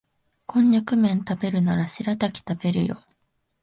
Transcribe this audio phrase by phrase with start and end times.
[0.47, 3.03] コンニャクめん食べるならシラタキ食べるよ